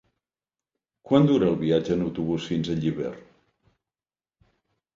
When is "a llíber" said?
2.73-3.15